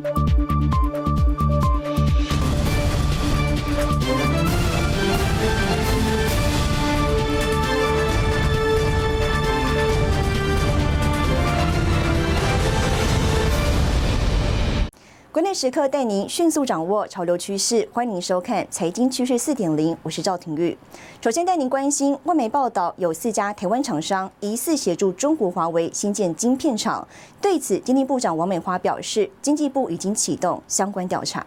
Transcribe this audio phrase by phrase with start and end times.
[0.00, 0.31] 关
[15.62, 20.76] 时刻带您迅速掌握潮流趋势，欢迎收看《财经趋势四点零》，我是赵廷玉。
[21.20, 27.06] 首先带您关心外媒报道，有四家台湾厂商疑似协助中国华为新建晶片厂。
[27.40, 31.46] 对此，经济部长王美花表示，经济部已经启动相关调查。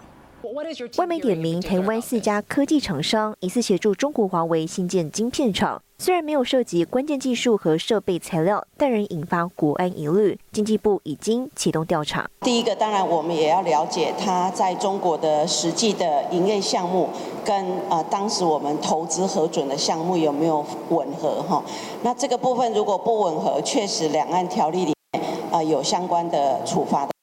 [0.97, 5.81] 外媒点名台湾四家科技厂商疑似协助中国华为新建晶片厂。
[5.97, 10.37] 虽然没有涉及关键技术和设备材料，但仍引发国安疑虑。
[10.51, 12.29] 经济部已经启动调查。
[12.41, 17.09] 第一个，当然我们也要了解它在中国的实际的营业项目，
[17.45, 21.63] 跟呃当时我们投资核准的项目有没有吻合哈？
[22.03, 27.14] 那这个部分如果不吻合，确实两岸条例里面呃有相关的处罚的。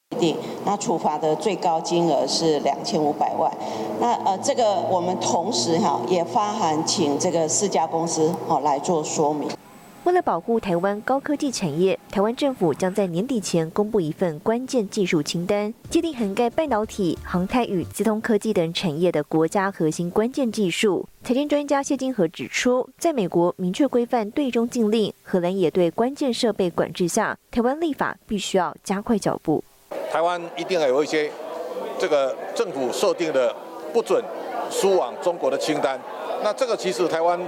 [0.65, 3.51] 那处罚的最高金额是两千五百万。
[3.99, 9.49] 那呃，这个我们同时哈也发函请这个四家公司哦来做说明。
[10.03, 21.07] 为了保护台湾高科技产业，台湾政府将在年底前公布一份关键技术清单，界定涵盖半导体、航太与资通科技等产业的国家核心关键技术。
[21.23, 29.63] 财经专家谢金河指出，在美国明确规范对中禁令，荷兰也对关键设备管制下，台湾立法必须要加快脚步。
[30.13, 31.27] 台湾一定要有一些
[31.97, 33.51] 这个政府设定的
[33.91, 34.23] 不准
[34.69, 35.99] 输往中国的清单。
[36.43, 37.39] 那这个其实台湾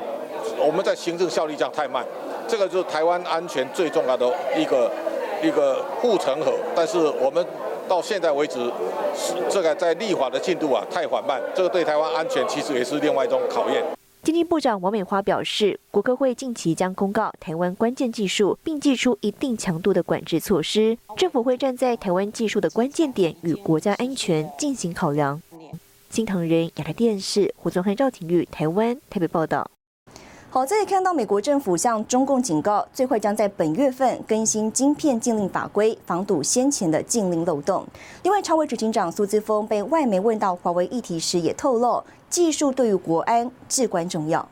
[0.58, 2.04] 我们在行政效率上太慢，
[2.48, 4.28] 这个就是台湾安全最重要的
[4.58, 4.90] 一个
[5.44, 6.54] 一个护城河。
[6.76, 7.46] 但是我们
[7.88, 8.58] 到现在为止，
[9.48, 13.84] 这个在立法的进度啊太缓慢，这个对台湾安全其实也是另外一种考验。
[14.26, 20.98] 经济部长王美花表示，国科会近期将公告台湾关键技术，并寄出一定强度的管制措施。
[21.16, 25.40] 政府会站在台湾技术的关键点与国家安全进行考量。
[26.10, 29.70] 新唐人亚太电视胡宗汉、赵廷玉，台湾台北报道。
[30.50, 37.86] 好，这里看到美国政府向中共警告，最快将在本月份更新晶片禁令法规，防堵先前的禁令漏洞。
[38.24, 42.02] 另外，超委执行长苏姿峰被外媒问到华为议题时，也透露
[42.36, 44.50] 技术对于国安至关重要。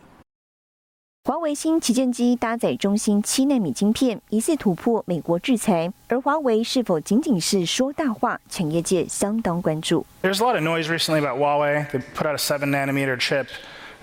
[1.26, 8.40] 华为新旗舰机搭载中芯七纳米晶片，疑似突破美国制裁，而华为是否仅仅是说大话？
[8.50, 10.06] 产业界相当关注。
[10.22, 11.86] There's a lot of noise recently about Huawei.
[11.90, 13.48] They put out a seven nanometer chip.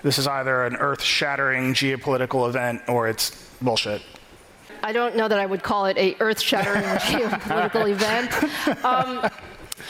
[0.03, 3.31] this is either an earth shattering geopolitical event or it's
[3.61, 4.01] bullshit.
[4.83, 8.31] I don't know that I would call it a earth shattering geopolitical event.
[8.83, 9.29] Um,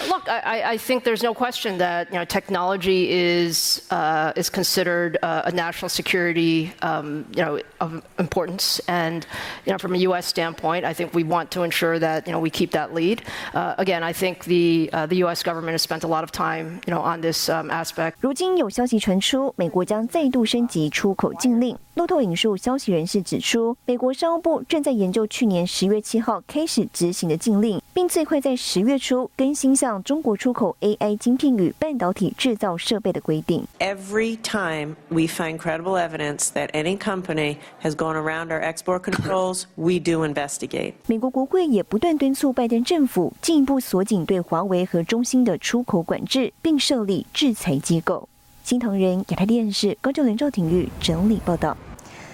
[0.09, 5.17] Look, I, I, think there's no question that you know technology is uh, is considered
[5.23, 9.27] uh, a national security um, you know of importance, and
[9.65, 10.27] you know from a U.S.
[10.27, 13.23] standpoint, I think we want to ensure that you know we keep that lead.
[13.55, 15.43] Uh, again, I think the uh, the U.S.
[15.43, 18.17] government has spent a lot of time you know on this um, aspect.
[18.21, 21.79] 如今有消息传出，美国将再度升级出口禁令。
[21.95, 33.66] 路透引述消息人士指出，美国商务部正在研究去年十月七号开始执行的禁令， 并最快在十月初更新向中国出口 AI 晶片与半导体制造设备的规定。
[33.80, 40.00] Every time we find credible evidence that any company has gone around our export controls, we
[40.00, 40.94] do investigate.
[41.08, 48.28] 美国国会也不断敦促拜登政府进一步锁紧对华为和中兴的出口管制，并设立制裁机构。
[48.64, 51.76] 新唐人亚太电视高就伦赵廷玉整理报道。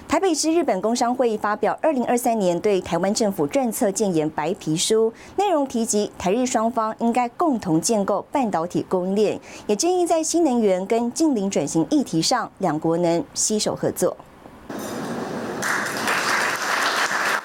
[0.07, 14.15] 台北市日本工商会议发表二零二三年对台湾政府政策建言白皮书，内容提及台日双方应该共同建构半导体供应链，也建议在新能源跟近邻转型议题上，两国能携手合作。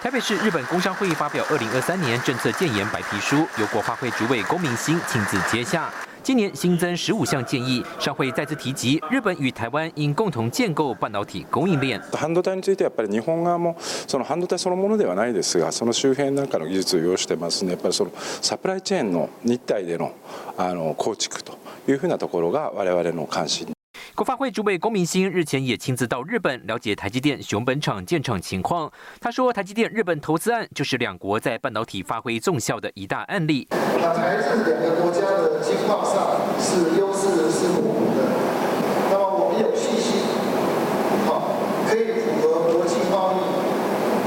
[0.00, 5.90] 台北市日本工商会议发表二零二三年政策建言白皮书，由国发会主委龚明鑫亲自接下。
[6.24, 12.00] 今年新增十五项建议，上会再次提及日本与台湾应共同建构半導体供应链。
[12.12, 17.72] 半導体についてやっぱり日本側もその半導体そのものではないですが、その周辺なんかの技術を要してますね。
[17.72, 20.12] やっぱりそのサプライチェーンの日体での
[20.56, 21.58] あの構築と
[21.88, 23.72] いうふうなところが我々の関心。
[24.14, 28.92] 国发会主委龚明鑫日前也亲自到日本了解台积电熊本厂建厂情况。
[29.18, 33.66] 他说，台积电日本投资案就是两国在半导体发挥纵效的一大案例。
[33.70, 38.28] 那台日两个国家的经贸上是优势是互补的。
[39.10, 40.20] 那么我们有信心，
[41.24, 41.56] 好，
[41.88, 43.40] 可以符合国际贸易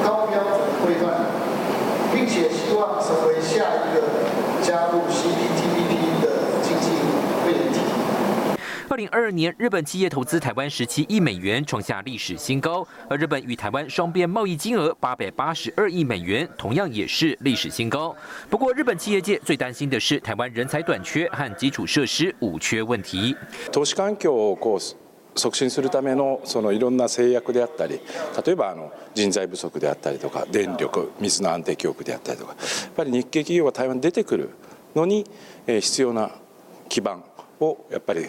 [0.03, 1.29] 高标准规范，
[2.11, 4.01] 并且希望成为下一个
[4.63, 6.89] 加入 CPTPP 的经济
[7.45, 7.81] 会员体。
[8.94, 12.87] 二零二二年，日本企业投资台湾十七亿美元，创下历史新高。
[13.08, 18.14] 而日本与台湾双边贸易金额八百八十二亿美元，同样也是历史新高。
[18.48, 23.37] 不过，日本企业界最担心的是台湾人才短缺和基础设施五缺问题。
[23.72, 28.00] 投資環境をこう促進するためのそのいろんな制約であったり、
[28.44, 34.50] 例えばあの人材不足であったりとか、電力、水の安定供給であったりとか、やっぱり日系企業が台湾に出てくる
[34.94, 35.25] のに、
[35.66, 36.32] え必要な
[36.88, 37.22] 基盤
[37.60, 38.26] をやっぱり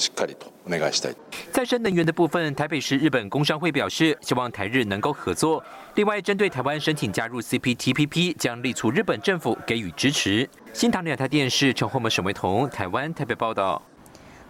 [0.00, 1.16] しっかりとお願いしたい。
[1.52, 5.62] 再生能源的部分，台北市日本工商会表示，希望台日能够合作。
[5.94, 10.48] 另外，针对台湾申请加入 CPTPP，将力促日本政府给予支持。
[10.74, 13.80] 新唐两台电视陈宏文、沈维彤，台湾台北报道。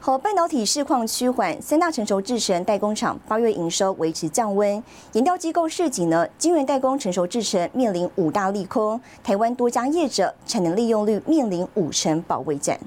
[0.01, 4.83] 好，半导体市况趋缓，三大成熟制程代工厂八月营收维持降温。
[5.13, 12.79] 研调机构市井呢，晶圆代工成熟制程面临五大利空，台湾多家业者产能利用率面临五成保卫战。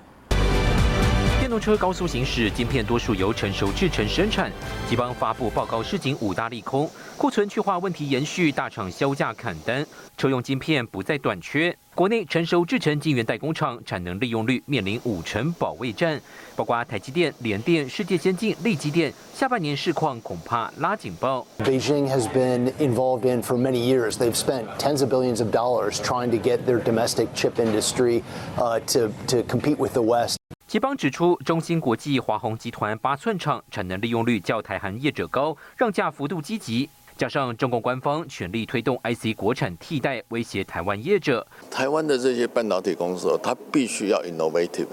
[1.55, 4.51] 动车高速行驶，晶片多数由成熟制成生产。
[4.89, 9.87] 基邦发布报告市井五大利空，库存去化问题延续，大厂销价砍单，
[10.17, 11.73] 车用晶片不再短缺。
[11.95, 16.21] 国内成熟制程晶圆代工厂产能利用率面临五成保卫战，
[16.57, 21.47] 包括台积电、联电、世界先进、力积电，下半年市况恐怕拉警报。
[21.61, 24.17] Beijing has been involved in for many years.
[24.17, 28.23] They've spent tens of billions of dollars trying to get their domestic chip industry
[28.57, 30.37] uh, to to compete with the West.
[30.67, 41.47] 吉邦指出，中芯国际、华虹集团八寸厂产能利用率较台韩业者高，让价幅度积极，加上中共官方全力推动 IC 国产替代，威胁台湾业者。
[41.71, 44.87] 台湾的这些半导体公司，它必须要 innovative，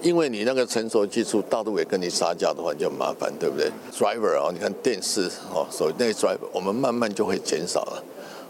[0.00, 8.02] 因为你那个成熟技术，大陆也跟你杀价的话就麻烦，对不对？Driver 啊，你看电视哦，所以那 driver，我们慢慢就会减少了。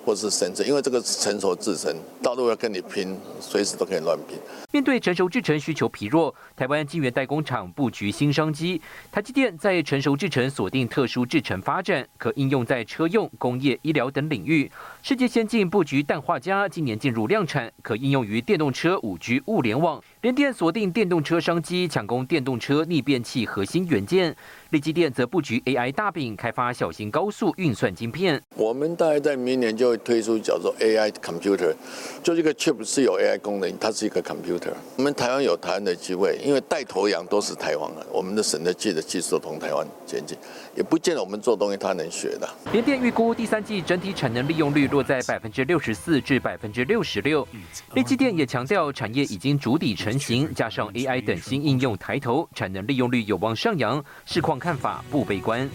[0.06, 1.92] 或是深圳，因为这个成熟制程，
[2.22, 4.38] 大陆要跟你拼，随时都可以乱拼。
[4.70, 8.80] 面对成熟制程需求疲弱，台湾晶圆代工厂布局新商机。
[9.10, 14.70] 台积电在成熟制程锁定特殊制程发展，可应用在车用、工业、医疗等领域。
[15.08, 20.02] 世界先进布局氮化镓，今年进入量产，可应用于电动车、五 G 物联网。
[20.22, 24.34] 联电锁定电动车商机，抢攻电动车逆变器核心元件。
[24.70, 28.42] 力积电则布局 AI 大饼，开发小型高速运算晶片。
[28.56, 31.72] 我们大概在明年就会推出叫做 AI computer，
[32.20, 34.72] 就这个 chip 是有 AI 功能，它是一个 computer。
[34.96, 40.36] 我们台湾有台湾的机会，因为带头羊都是台湾的，我们的省的技的技术同台湾前进，
[40.74, 42.48] 也不见得我们做东西他能学的。
[42.72, 47.46] 联电预估第三季整体产能利用率落在百分之六十四至百分之六十六。
[47.94, 54.56] 台积电也强调，产业已经逐底成型，加上 AI 等新应用抬头，产能利用率有望上扬，市况。
[54.58, 55.69] 看法不悲观。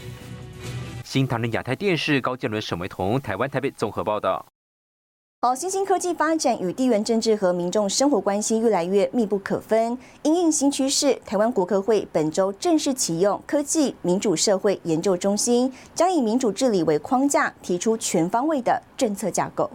[1.03, 4.50] 新唐人亚太电视高建伦、沈维彤，台湾台北综合报道。
[5.43, 9.97] 好，新兴科技发展与地缘政治和民众生活关系越来越密不可分。
[10.21, 19.67] 因应新趋势，台湾国科会本周正式启用科技民主社会研究中心，将以民主治理为框架，提出全方位的政策架构。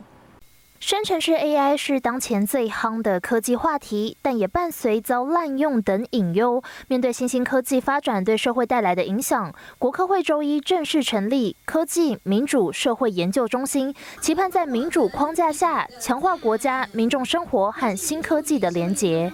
[0.78, 6.62] 生成式 AI 是当前最夯的科技话题，但也伴随遭滥用等隐忧。
[6.86, 19.32] 面对新兴科技发展对社会带来的影响，国科会周一正式成立科技民主社会研究中心，期盼在民主框架下强化国家民众生活和新科技的连结。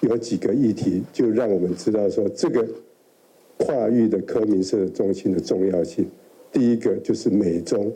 [0.00, 2.64] 有几个议题，就让我们知道说这个
[3.58, 6.08] 跨域的科民社中心的重要性。
[6.52, 7.92] 第一个就是美中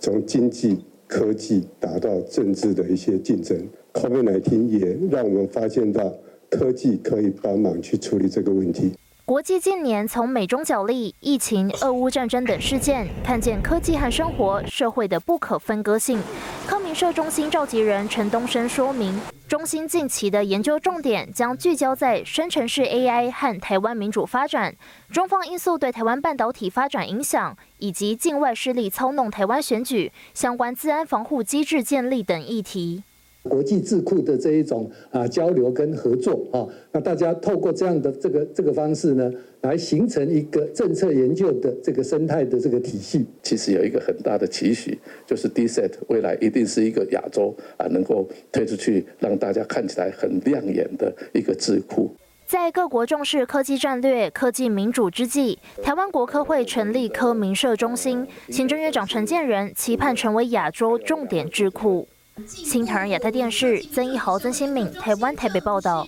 [0.00, 0.84] 从经济。
[1.06, 3.56] 科技达到政治的一些竞争
[3.92, 6.12] ，COVID-19 也让我们发现到
[6.50, 8.92] 科技可以帮忙去处理这个问题。
[9.24, 16.20] 国际近年从美中角力、疫情、俄乌战争等事件，看见科技和生活、社会的不可分割性。
[16.64, 19.12] 科明社中心召集人陈东升说明，
[19.48, 24.74] 中心近期的研究重点将聚焦在生成式 AI 和台湾民主发展、
[25.08, 33.04] 中方因素对台湾半导体发展影响，以及境外势力操弄台湾选举相关治安防护机制建立等议题。
[33.44, 39.30] 国际智库的这一种啊交流跟合作啊，那大家透过这样的这个这个方式呢，
[39.66, 43.26] 来形成一个政策研究的这个生态的这个体系。
[43.42, 52.14] 其实有一个很大的期许，就是 DSET 未来一定是一个亚洲啊能够推出去，让大家看起来很亮眼的一个智库。
[52.46, 62.06] 在各国重视科技战略、科技民主之际，台湾国科会成立科民社中心，行政院长陈建仁期盼成为亚洲重点智库。
[62.46, 66.06] 新唐人亚太电视曾一豪、曾新敏，台湾台北报道。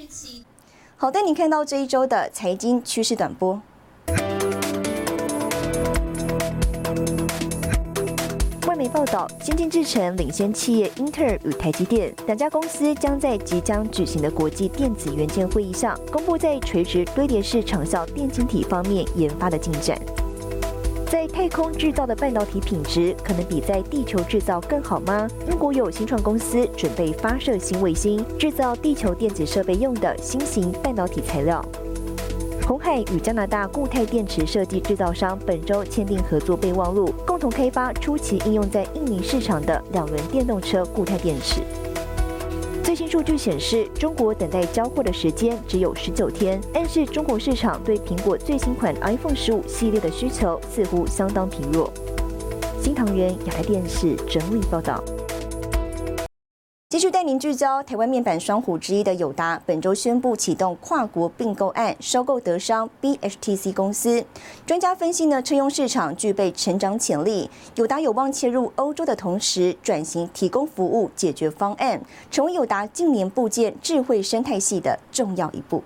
[1.00, 3.62] 好，带你看到这一周的财经趋势短波。
[8.76, 19.98] 媒报道，先进制程领先企业英特尔与台积电两家公司将在即将举行的国际电子元件会议上，公布在垂直堆叠式长效电晶体方面研发的进展。
[21.10, 25.26] 在太空制造的半导体品质可能比在地球制造更好吗？
[25.50, 31.64] 英国有新创公司准备发射新卫星，制造地球电子设备用的新型半导体材料。
[32.66, 41.62] 红海与加拿大固态电池设计制造商本周签订合作备忘录，共同开发初期应用在印尼市场的两轮电动车固态电池。
[42.88, 51.92] 最新数据显示，中国等待交货的时间只有十九天，暗示中国市场对苹果最新款 iPhone 十五系列的需求似乎相当疲弱。
[52.80, 55.04] 新唐人亚太电视整理报道。
[56.98, 64.24] 继续带您聚焦台湾面板双虎之一的友达，本周宣布启动跨国并购案，收购德商 BHTC 公司。
[64.66, 72.00] 专家分析呢，车用市场具备成长潜力，友达有望切入欧洲的同时，转型提供服务解决方案，
[72.32, 75.84] 成为友达近年部件智慧生态系的重要一步。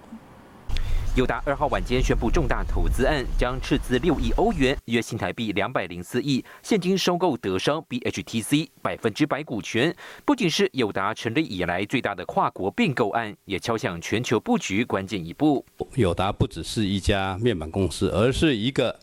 [1.14, 9.94] 友达二号晚间宣布重大投资案，将斥资六亿欧元（约新台币两百零四亿）现金收购德商 BHTC 百分之百股权。
[10.24, 15.62] 不仅是友达成立以来最大的跨国并购案，也敲响全球布局关键一步。
[15.96, 18.98] 友达不只是一家面板公司，而是一个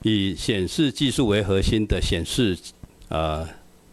[0.00, 2.58] 以显示技术为核心的显示
[3.08, 3.46] 呃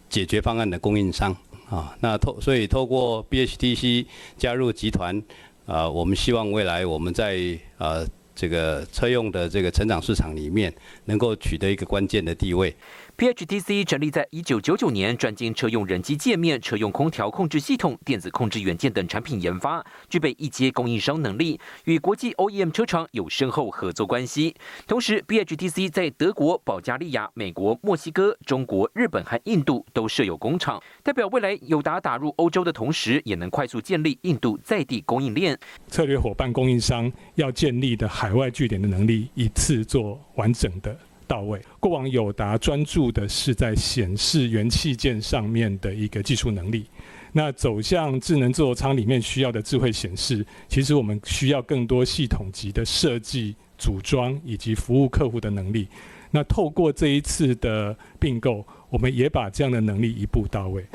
[0.09, 1.35] 解决方案的供应商
[1.69, 1.93] 啊。
[1.99, 4.05] 那透所以透过 BHTC
[4.37, 5.21] 加入集团。
[5.65, 7.37] 啊，我们希望未来我们在
[7.77, 10.73] 啊这个车用的这个成长市场里面，
[11.05, 12.75] 能够取得一个关键的地位。
[13.21, 24.55] PHTC 成立在一九九九年，专精车用人机界面、车用空调控制系统、电子控制元件等产品研发，具备一阶供应商能力，与国际 OEM 车厂有深厚合作关系。
[24.87, 35.55] 同时，PHTC 在德国、保加利亚、美国、墨西哥、中国、日本和印度都设有工厂，代表未来友达打入欧洲的同时，也能快速建立印度在地供应链。
[35.85, 40.97] 策略伙伴供应商要建立的海外据点的能力，一次做完整的。
[41.31, 41.61] 到位。
[41.79, 46.85] 过往友达专注的是在显示元器件上面的一个技术能力，
[47.31, 55.87] 那走向智能座舱里面需要的智慧显示，其实我们需要更多系统级的设计、组装以及服务客户的能力。
[56.31, 60.85] 那透过这一次的并购，我们也把这样的能力一步到位。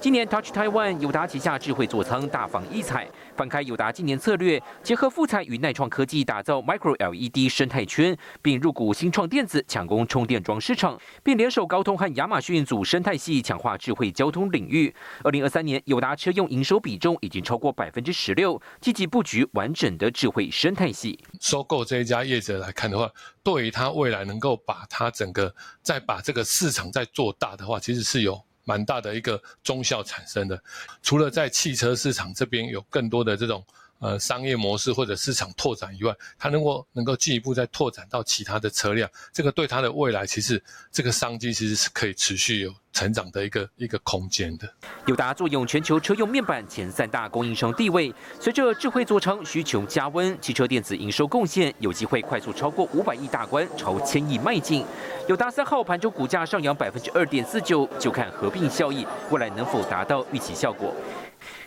[0.00, 14.94] 今年 Touch Taiwan 友达旗下智慧座舱大放异彩，翻开友达今年策略，结合富彩与耐创科技打造 Micro LED 生态圈，并入股新创电子抢攻充电桩市场，并联手高通和亚马逊组生态系强化智慧交通领域。
[15.24, 21.18] 二零二三年友达车用营收比重已经超过百分之十六，积极布局完整的智慧生态系。
[21.40, 23.10] 收购这一家业者来看的话，
[23.42, 28.40] 对于他未来能够把它整个再把这个市场再做大的话，其实是有。
[28.66, 30.62] 蛮大的一个中效产生的，
[31.02, 33.64] 除了在汽车市场这边有更多的这种。
[33.98, 40.62] 呃，商业模式或者市场拓展以外，它能够能够进一步再拓展到其他的车辆，这个对它的未来其实
[40.92, 44.70] 这个商机其实是可以持续有成长的一个一个空间的。
[45.06, 54.84] 友达坐拥全球车用面板前三大供应商地位，随着智慧座舱需求加温，汽车电子营收贡献有机会快速超过五百亿大关，朝千亿迈进。
[55.26, 60.94] 友达三号盘中股价上扬百分之二点四九，就看合并效益未来能否达到预期效果。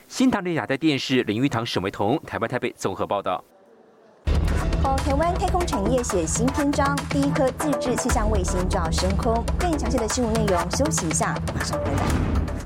[0.10, 3.44] 新唐人亚太电视林玉堂、沈维彤，台湾台北综合报道。
[5.06, 9.46] 台湾太空产业写新篇章，第一颗自制气象卫星就要升空。
[9.60, 12.59] 更详细的新闻内容，休息一下，马上回来。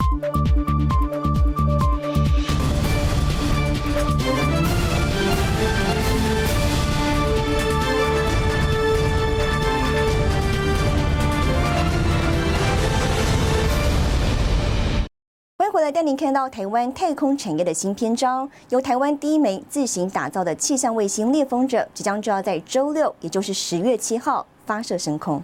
[15.83, 18.49] 来，带您看到台湾太空产业的新篇章。
[18.69, 25.43] 由台湾第一枚自行打造的气象卫星“猎风者”，即将就要在周六，也就是十月七号发射升空。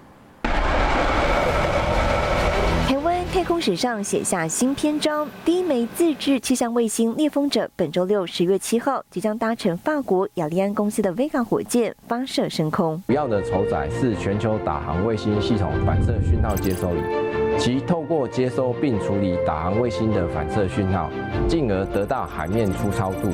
[2.87, 13.03] 台湾太空史上写下新篇章，第一枚自制气象卫星“猎风者”本周六十月七号即将搭乘法国雅利安公司的 Vega 火箭发射升空。
[13.07, 17.38] 主要的承载是全球导航卫星系统反射讯号接收仪。
[17.59, 21.09] 其透过接收并处理导航卫星的反射讯号，
[21.45, 23.29] 进而得到海面粗糙度，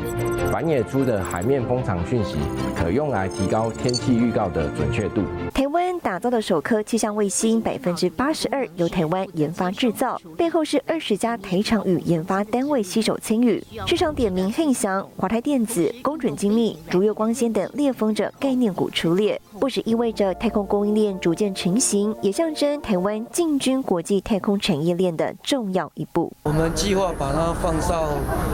[0.51, 2.37] 反演出的海面风场讯息，
[2.75, 5.21] 可用来提高天气预告的准确度。
[5.53, 13.63] 台湾打造的首颗气象卫星，百分之八十二由台湾研发制造，背后是二十家台厂与研发单位携手参与。
[13.85, 26.31] 市场点名汉翔、华泰电子、公准精密、竹月光纤等裂封者概念股出列，不只意味着太空供应链逐渐成型，也象征台湾进军国际太空产业链的重要一步。
[26.43, 28.09] 我们计划把它放到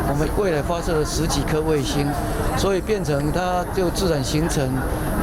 [0.10, 2.08] 我们未来发射的十几颗卫星，
[2.58, 4.68] 所以变成它就自然形成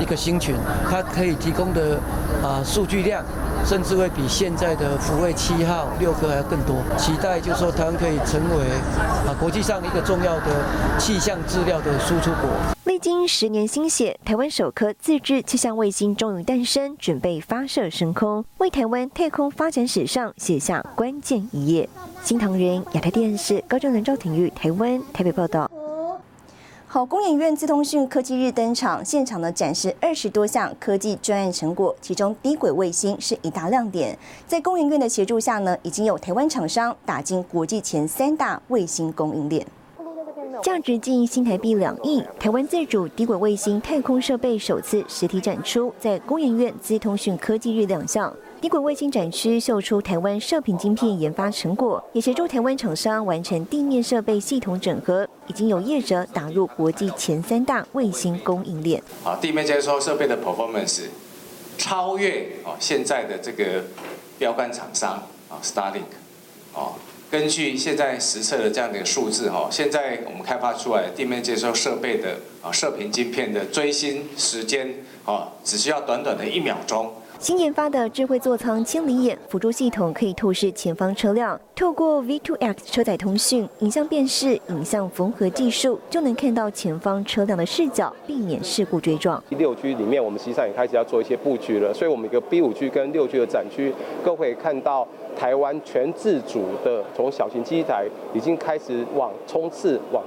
[0.00, 0.54] 一个星群，
[0.90, 1.99] 它可以提供的
[2.42, 3.25] 啊数据量，
[3.64, 6.76] 甚至会比现在的福卫七号六颗还要更多。
[6.97, 8.64] 期待就是说，台湾可以成为
[9.26, 10.47] 啊国际上一个重要的
[10.99, 12.49] 气象资料的输出国。
[12.99, 21.88] 经十年心血，台湾首颗自制气象卫星终于诞生，准备发射升空，为台湾太空发展史上写下关键一页。
[22.23, 25.71] 新唐人亚太电视高正伦、赵廷玉，台湾台北报道。
[26.87, 34.19] 好，工研院自通讯科技日登场，现场呢展示二十多项科技专案成果，其中低轨卫星是一大亮点。
[34.47, 39.67] 在工研院的协助下呢，已经有台湾厂商打进国际前三大卫星供应链。
[40.62, 48.35] 价值近新台币两亿，台湾自主低轨卫星太空设备首次实体展出，在工研院资通讯科技日亮相。
[48.61, 59.02] 低轨卫星展区秀出台湾射频晶片研发成果，也协助台湾厂商完成地面设备系统整合，已经有业者打入国际前三大卫星供应链。
[59.25, 61.02] 啊，地面接收设备的 performance
[61.76, 63.85] 超越哦现在的这个
[64.38, 66.02] 标杆厂商啊，Starlink
[66.75, 66.95] 哦。
[67.30, 72.30] 根据现在实测的这样的一个数字哈，现在我们开发出来地面接收设备的
[72.62, 74.88] 啊射频晶片的追星时间
[75.26, 77.12] 啊，只需要短短的一秒钟。
[77.38, 89.40] 新研发的智慧座舱千里眼辅助系统可以透视前方车辆，透过 V2X 车载通讯、影像辨识、影像缝合技术，就能看到前方车辆的视角，避免事故追撞。
[89.50, 93.94] 六 G 里面，我们实际上也开始要做一些布局了，所以我们一个 B 五 G 跟六 G 的展区，
[94.25, 95.06] 都可以看到
[95.38, 100.23] 台湾全自主的从小型机台已经开始往冲刺往。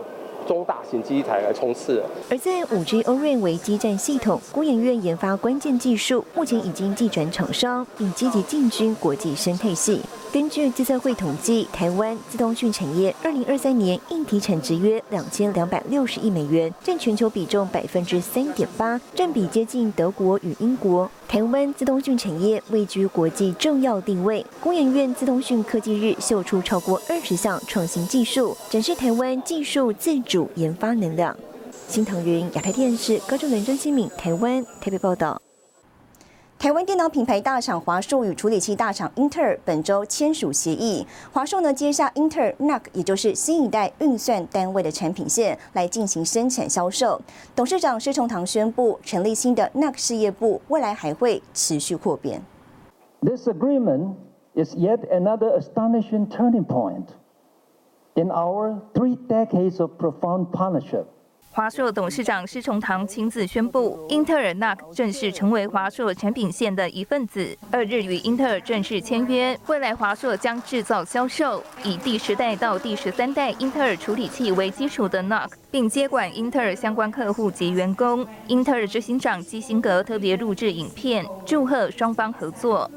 [0.48, 2.04] 中大型机台来冲刺。
[2.28, 10.02] 而在五 G o r a n 为基站系统，工研院研发关键技术，目前已经寄转厂商，并积极进军国际生态系。
[10.34, 21.08] 根据资策会统计，台湾自通讯产业二零二三年硬体产值约两千两百六十亿美元，占全球比重百分之三点八，占比接近德国与英国。
[21.32, 24.46] 台湾自通讯产业位居国际重要定位。
[24.60, 31.34] 工研院自通讯科技日秀出超过二十项创新技术，展示台湾技术自主研发能量。
[31.88, 35.42] 新腾云亚太电视高中人张新敏台湾台北报道。
[36.62, 47.20] 台湾电脑品牌大厂华硕与处理器大厂英特尔本周签署协议，华硕呢接下英特尔 NUC，也就是新一代运算单位的产品线来进行生产销售。
[47.56, 52.40] 董事长施崇堂宣布，成立新的 NUC 事业部，未来还会持续扩编。
[53.22, 54.14] This agreement
[54.54, 57.08] is yet another astonishing turning point
[58.14, 61.06] in our three decades of profound partnership.
[61.54, 67.46] 华硕董事长施崇堂亲自宣布，英特尔 NUC 正式成为华硕产品线的一份子。
[67.70, 78.26] 二日与英特尔正式签约，未来华硕将制造、销售以第十代到第十三代英特尔处理器为基础的 NUC，并接管英特尔相关客户及员工。
[78.48, 82.90] 英特尔执行长基辛格特别录制影片，祝贺双方合作。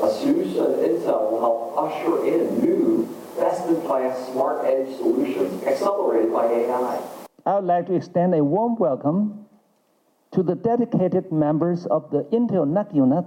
[0.00, 7.00] ASUS and Intel will help usher in new best-in-class smart edge solutions accelerated by AI.
[7.46, 9.46] I would like to extend a warm welcome
[10.32, 13.24] to the dedicated members of the Intel NUC unit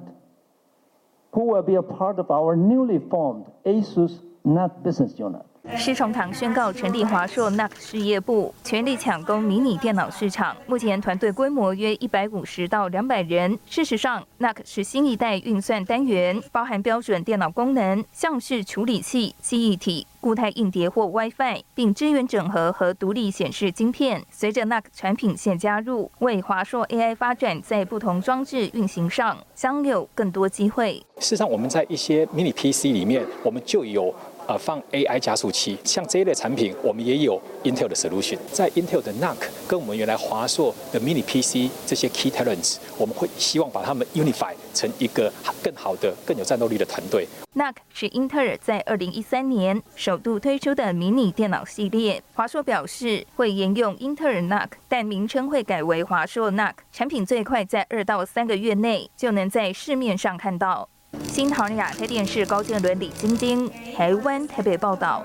[1.31, 5.48] who will be a part of our newly formed ASUS NUC business unit.
[5.77, 10.55] 施崇堂宣告成立华硕 NUC 事业部，全力抢攻迷你电脑市场。
[10.67, 13.57] 目前团队规模约一百五十到两百人。
[13.65, 24.25] 事实上，NUC 是新一代运算单元，包含标准电脑功能，像是处理器、记忆体、固态硬碟或 WiFi，并支援整合和独立显示晶片。
[24.29, 31.05] 随着 NUC 产品线加入，为华硕 AI 发展在不同装置运行上将有更多机会。
[31.19, 34.13] 事实上，我们在一些 mini PC 里面，我们就有。
[34.49, 38.35] 呃，放 AI 加速器，像这一类产品，我们也有 Intel 的 solution。
[38.51, 39.35] 在 Intel 的 NUC
[39.67, 45.31] 跟我们原来华硕的 Mini PC 这些 key talents，我们会希望把它们 unify 成一个
[45.61, 47.27] 更好的、更有战斗力的团队。
[47.53, 50.09] NUC 是英特尔在2013年首。
[50.09, 52.23] 首度推出的迷你电脑系列。
[52.33, 60.89] 华硕表示会沿用英特尔 NUC，但名称会改为华硕 NUC，产品最快在二到三个月内就能在市面上看到。
[61.27, 65.23] 新唐亚太电视高建伦、李晶晶，台湾台北报道。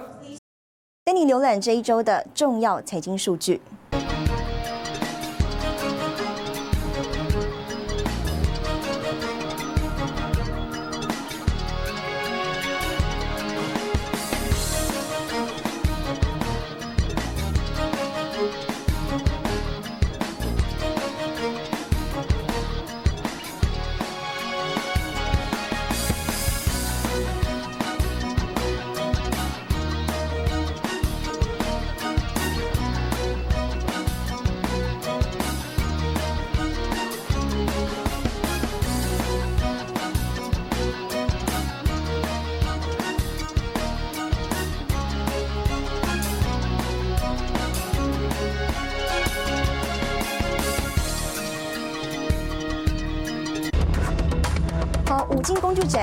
[1.05, 3.61] 带你浏览这一周的重要财经数据。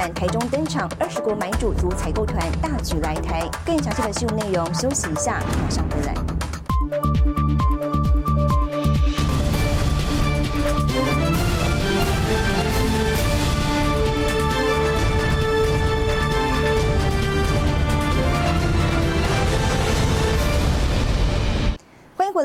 [0.01, 3.47] 展台中登场，二十国买主组采购团大举来台。
[3.63, 6.30] 更详细的新闻内容，休息一下，马上回来。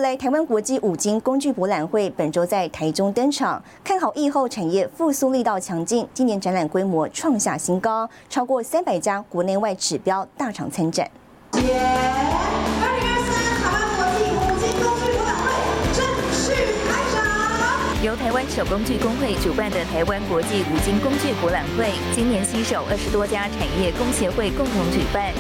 [0.07, 0.17] 来！
[0.17, 11.11] 台湾国际五金工具博览会本周在台中登场，看好疫后产业复苏力道强劲，今年展览规模创下新高，超过三百家国内外指标大厂参展。
[11.51, 15.51] 二零二三台湾国际五金工具博览会
[15.93, 16.55] 正式
[16.87, 18.05] 开场。
[18.05, 25.35] 由台湾手工具工会主办的台湾国际五金工具博览会，今年携手二十多家产业工协会共同举办。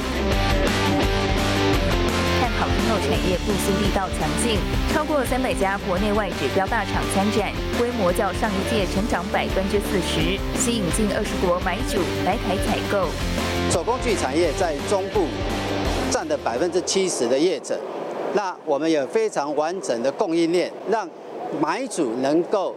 [2.59, 4.59] 好今后产业复苏力道强劲，
[4.92, 13.09] 超过三百家国内外指标大厂参展，规模较上一届成长百分之四十，吸引近二十国买主来台采购。
[13.71, 15.27] 手工具产业在中部
[16.11, 17.79] 占的百分之七十的业者，
[18.33, 21.07] 那我们有非常完整的供应链，让
[21.61, 22.75] 买主能够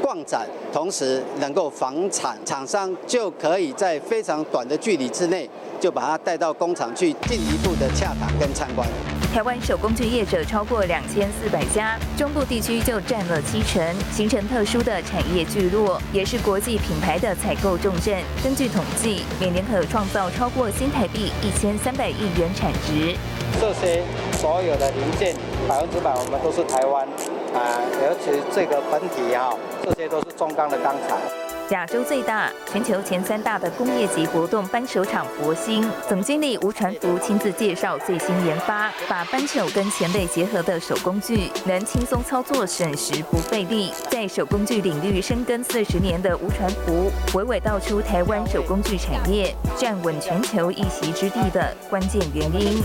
[0.00, 5.48] 逛展，同时能够房产，厂商就可以在非常短的距离之内，
[5.80, 8.88] 就把它带到工厂去进一步的洽谈跟参观。
[9.34, 18.16] 台湾手工具业者超过两千四百家，中部地区就占了七成，形成特殊的产业聚落，也是国际品牌的采购重镇。
[18.42, 23.14] 根据统计，每年可创造超过新台币一千三百亿元产值。
[23.60, 25.36] 这些所有的零件，
[25.68, 27.06] 百分之百我们都是台湾
[27.54, 31.47] 啊，尤其这个本体哈，这些都是中钢的钢材。
[31.70, 43.92] 亚洲最大、全球前三大的工业级活动扳手厂博兴总经理吴传福亲自介绍最新研发，把扳手跟前类结合的手工具，能轻松操作、省时不费力。
[44.08, 52.82] 在手工具领域深耕四十年的吴传福，娓娓道出台湾手工具产业站稳全球一席之地的关键原因。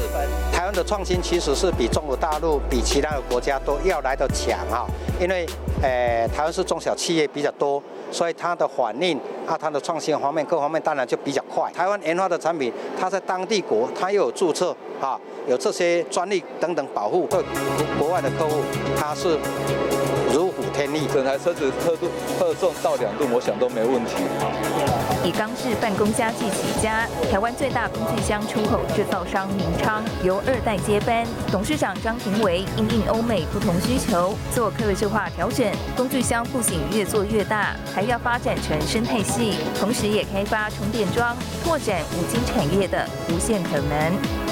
[0.52, 4.86] 台湾的创新其实是比中国大陆、比其他的国家都要来的强哈，
[5.22, 5.46] 因为
[5.82, 7.82] 呃台湾是中小企业比较多，
[8.14, 11.70] 所以它的反应啊，它的创新方面各方面当然就比较快。
[11.74, 17.44] 台湾研发的产品，它在当地国它又有注册啊，有这些专利等等保护，对
[18.00, 18.62] 国外的客户
[18.96, 19.38] 它是
[20.74, 21.08] 如虎添翼。
[21.14, 22.10] 整台车子特度
[22.40, 24.16] 特重到两吨，我想都没问题。
[25.24, 35.66] 以钢制办公家具起家，台湾最大工具箱出口制造商明昌由二代接班，董事长张庭维因应欧美不同需求，做客制化调整。
[35.96, 44.43] 工具箱不仅越做越大，还要发展成生态系，同时也开发充电桩，拓展五金产业的无限可能。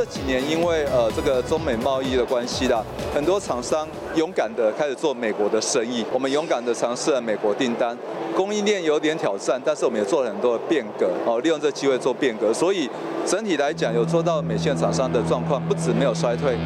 [0.00, 2.82] 这几年因为呃这个中美贸易的关系啦，
[3.14, 7.94] 很多厂商勇敢的开始做美国的生意，我们勇敢的尝试了美国订单，
[8.34, 12.88] 供应链有点挑战，但是我们也做了很多的变革哦，利用这机会做变革，所以
[13.26, 16.56] 整体来讲有做到美线厂商的状况，不止没有衰退，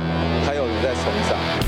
[0.47, 1.64] 还有在成长。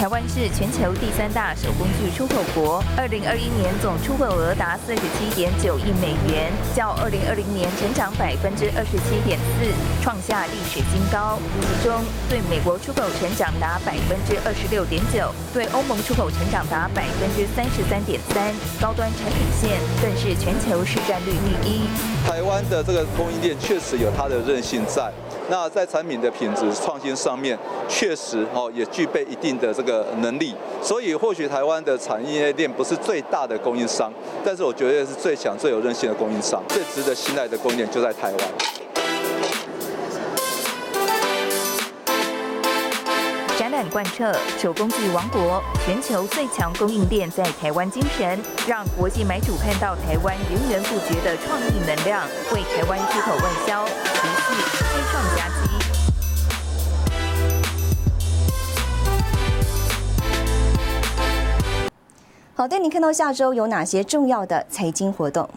[0.00, 9.68] 台湾是全球第三大手工具出口国，二零二一年总出口额达四十七点九亿美元，较二零二零年成长百分之二十七点四，
[10.00, 11.36] 创下历史新高。
[11.60, 21.84] 其中，对美国出口成长达百分之二十六点九，对欧盟出口成长达百分之三十三点三，高端产品线更是全球市占率第一。
[22.24, 25.12] 台湾的这个供应链确实有它的韧性在。
[25.50, 27.58] 那在产品的品质创新上面
[27.88, 34.12] 确实哦也具备一定的这个能力所以或许台湾的产业链不是最大的供应商
[34.44, 38.80] 但是我觉得是最强最有韧性的供应商最值得信赖的供应链就在台湾。
[43.58, 53.84] 展览贯彻手工具王国全球最强供应链在台湾精神让国际买主看到台湾源源不绝的创意能量为台湾出口外销
[55.10, 55.54] 创佳绩。
[62.54, 65.48] 好，带您看到下周有哪些重要的财经活动。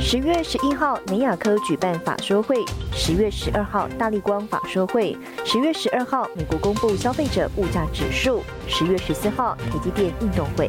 [0.00, 2.56] 十月十一号，美雅科举办法说会；
[2.92, 10.68] 十月十二号，大力光法说会；十月十二号，美国公布消费者物价指数；十月十四号，台积电运动会。